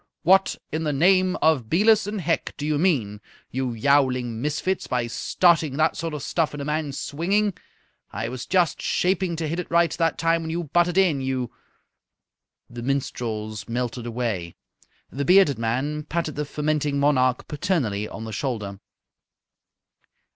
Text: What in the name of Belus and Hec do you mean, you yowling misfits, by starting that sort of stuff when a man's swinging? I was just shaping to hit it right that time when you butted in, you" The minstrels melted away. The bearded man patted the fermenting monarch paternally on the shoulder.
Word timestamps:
What 0.23 0.55
in 0.71 0.81
the 0.83 0.91
name 0.93 1.35
of 1.43 1.69
Belus 1.69 2.07
and 2.07 2.21
Hec 2.21 2.57
do 2.57 2.65
you 2.65 2.79
mean, 2.79 3.21
you 3.51 3.73
yowling 3.73 4.41
misfits, 4.41 4.87
by 4.87 5.05
starting 5.05 5.77
that 5.77 5.95
sort 5.95 6.15
of 6.15 6.23
stuff 6.23 6.53
when 6.53 6.59
a 6.59 6.65
man's 6.65 6.97
swinging? 6.97 7.53
I 8.11 8.27
was 8.27 8.47
just 8.47 8.81
shaping 8.81 9.35
to 9.35 9.47
hit 9.47 9.59
it 9.59 9.69
right 9.69 9.91
that 9.91 10.17
time 10.17 10.41
when 10.41 10.49
you 10.49 10.63
butted 10.63 10.97
in, 10.97 11.21
you" 11.21 11.51
The 12.71 12.81
minstrels 12.81 13.69
melted 13.69 14.07
away. 14.07 14.55
The 15.11 15.23
bearded 15.23 15.59
man 15.59 16.05
patted 16.05 16.33
the 16.35 16.45
fermenting 16.45 16.99
monarch 16.99 17.47
paternally 17.47 18.07
on 18.09 18.23
the 18.23 18.33
shoulder. 18.33 18.79